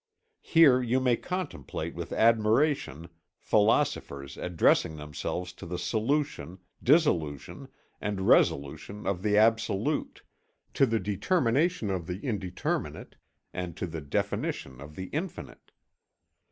[0.41, 3.07] Here you may contemplate with admiration
[3.37, 7.67] philosophers addressing themselves to the solution, dissolution,
[8.01, 10.23] and resolution of the Absolute,
[10.73, 13.15] to the determination of the Indeterminate
[13.53, 15.69] and to the definition of the Infinite.